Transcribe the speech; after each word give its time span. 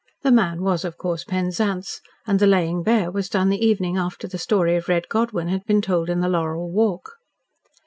The 0.23 0.31
man 0.31 0.63
was, 0.63 0.83
of 0.83 0.97
course, 0.97 1.23
Penzance, 1.23 2.01
and 2.25 2.39
the 2.39 2.47
laying 2.47 2.81
bare 2.81 3.11
was 3.11 3.29
done 3.29 3.49
the 3.49 3.63
evening 3.63 3.97
after 3.99 4.27
the 4.27 4.39
story 4.39 4.75
of 4.75 4.89
Red 4.89 5.07
Godwyn 5.09 5.49
had 5.49 5.63
been 5.67 5.79
told 5.79 6.09
in 6.09 6.21
the 6.21 6.27
laurel 6.27 6.71
walk. 6.71 7.17